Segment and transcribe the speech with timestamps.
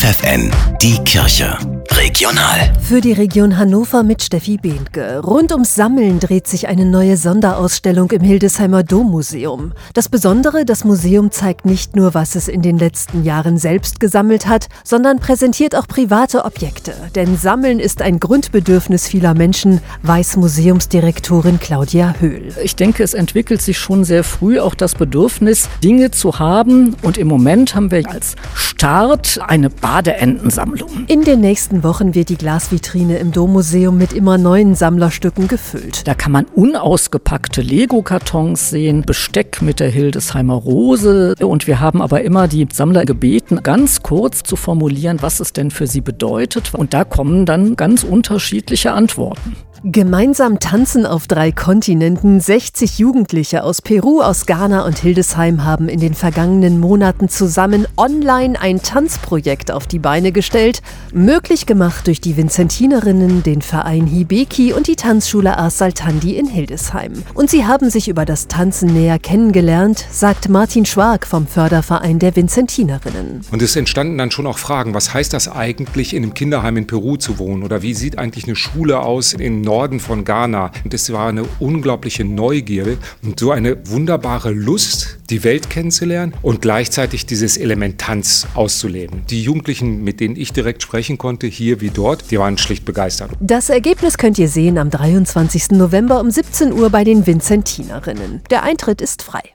[0.00, 1.79] FFN, die Kirche.
[2.00, 2.72] Regional.
[2.80, 5.20] Für die Region Hannover mit Steffi Behnke.
[5.22, 9.74] Rund ums Sammeln dreht sich eine neue Sonderausstellung im Hildesheimer Dommuseum.
[9.92, 14.46] Das Besondere, das Museum zeigt nicht nur, was es in den letzten Jahren selbst gesammelt
[14.46, 16.94] hat, sondern präsentiert auch private Objekte.
[17.14, 22.48] Denn Sammeln ist ein Grundbedürfnis vieler Menschen, weiß Museumsdirektorin Claudia Höhl.
[22.64, 26.96] Ich denke, es entwickelt sich schon sehr früh auch das Bedürfnis, Dinge zu haben.
[27.02, 31.04] Und im Moment haben wir als Start eine Badeentensammlung.
[31.06, 36.06] In den nächsten Wochen wird die Glasvitrine im Dommuseum mit immer neuen Sammlerstücken gefüllt.
[36.06, 41.34] Da kann man unausgepackte Lego-Kartons sehen, Besteck mit der Hildesheimer Rose.
[41.40, 45.72] Und wir haben aber immer die Sammler gebeten, ganz kurz zu formulieren, was es denn
[45.72, 46.74] für sie bedeutet.
[46.74, 49.56] Und da kommen dann ganz unterschiedliche Antworten.
[49.82, 52.38] Gemeinsam tanzen auf drei Kontinenten.
[52.38, 58.60] 60 Jugendliche aus Peru, aus Ghana und Hildesheim haben in den vergangenen Monaten zusammen online
[58.60, 60.82] ein Tanzprojekt auf die Beine gestellt.
[61.14, 67.14] Möglich gemacht durch die Vincentinerinnen, den Verein Hibeki und die Tanzschule Ars Saltandi in Hildesheim.
[67.32, 72.36] Und sie haben sich über das Tanzen näher kennengelernt, sagt Martin Schwag vom Förderverein der
[72.36, 73.46] Vincentinerinnen.
[73.50, 76.86] Und es entstanden dann schon auch Fragen, was heißt das eigentlich, in einem Kinderheim in
[76.86, 77.62] Peru zu wohnen?
[77.62, 80.72] Oder wie sieht eigentlich eine Schule aus in Norden von Ghana.
[80.82, 86.60] Und es war eine unglaubliche Neugierde und so eine wunderbare Lust, die Welt kennenzulernen und
[86.60, 89.22] gleichzeitig dieses Element Tanz auszuleben.
[89.30, 93.30] Die Jugendlichen, mit denen ich direkt sprechen konnte, hier wie dort, die waren schlicht begeistert.
[93.38, 95.70] Das Ergebnis könnt ihr sehen am 23.
[95.70, 98.42] November um 17 Uhr bei den Vincentinerinnen.
[98.50, 99.54] Der Eintritt ist frei.